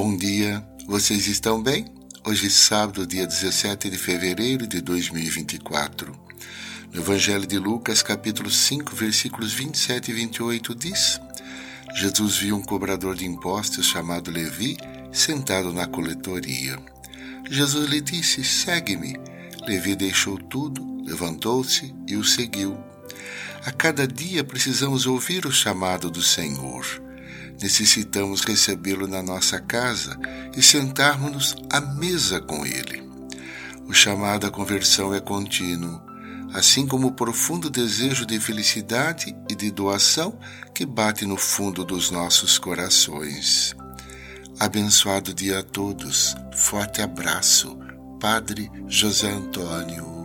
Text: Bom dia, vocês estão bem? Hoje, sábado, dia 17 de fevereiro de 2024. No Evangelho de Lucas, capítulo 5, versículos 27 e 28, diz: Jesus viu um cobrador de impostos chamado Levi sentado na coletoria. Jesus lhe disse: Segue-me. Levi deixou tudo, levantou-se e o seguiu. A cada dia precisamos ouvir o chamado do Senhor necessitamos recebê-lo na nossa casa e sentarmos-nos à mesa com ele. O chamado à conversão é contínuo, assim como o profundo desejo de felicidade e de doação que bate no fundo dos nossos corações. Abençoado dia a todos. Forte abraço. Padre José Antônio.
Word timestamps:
Bom 0.00 0.16
dia, 0.16 0.64
vocês 0.86 1.26
estão 1.26 1.60
bem? 1.60 1.84
Hoje, 2.24 2.48
sábado, 2.48 3.04
dia 3.04 3.26
17 3.26 3.90
de 3.90 3.98
fevereiro 3.98 4.64
de 4.64 4.80
2024. 4.80 6.16
No 6.94 7.00
Evangelho 7.00 7.44
de 7.44 7.58
Lucas, 7.58 8.00
capítulo 8.00 8.48
5, 8.48 8.94
versículos 8.94 9.52
27 9.52 10.12
e 10.12 10.14
28, 10.14 10.74
diz: 10.76 11.20
Jesus 11.96 12.36
viu 12.36 12.54
um 12.54 12.62
cobrador 12.62 13.16
de 13.16 13.26
impostos 13.26 13.86
chamado 13.86 14.30
Levi 14.30 14.76
sentado 15.10 15.72
na 15.72 15.88
coletoria. 15.88 16.78
Jesus 17.50 17.90
lhe 17.90 18.00
disse: 18.00 18.44
Segue-me. 18.44 19.16
Levi 19.66 19.96
deixou 19.96 20.38
tudo, 20.38 21.02
levantou-se 21.04 21.92
e 22.06 22.14
o 22.14 22.22
seguiu. 22.22 22.78
A 23.66 23.72
cada 23.72 24.06
dia 24.06 24.44
precisamos 24.44 25.06
ouvir 25.06 25.44
o 25.44 25.50
chamado 25.50 26.08
do 26.08 26.22
Senhor 26.22 27.07
necessitamos 27.60 28.42
recebê-lo 28.42 29.06
na 29.06 29.22
nossa 29.22 29.60
casa 29.60 30.18
e 30.56 30.62
sentarmos-nos 30.62 31.56
à 31.70 31.80
mesa 31.80 32.40
com 32.40 32.64
ele. 32.64 33.02
O 33.86 33.92
chamado 33.92 34.46
à 34.46 34.50
conversão 34.50 35.14
é 35.14 35.20
contínuo, 35.20 36.00
assim 36.52 36.86
como 36.86 37.08
o 37.08 37.12
profundo 37.12 37.70
desejo 37.70 38.26
de 38.26 38.38
felicidade 38.38 39.34
e 39.50 39.54
de 39.54 39.70
doação 39.70 40.38
que 40.74 40.84
bate 40.84 41.24
no 41.24 41.36
fundo 41.36 41.84
dos 41.84 42.10
nossos 42.10 42.58
corações. 42.58 43.74
Abençoado 44.60 45.32
dia 45.32 45.60
a 45.60 45.62
todos. 45.62 46.34
Forte 46.52 47.00
abraço. 47.00 47.78
Padre 48.20 48.68
José 48.88 49.30
Antônio. 49.30 50.17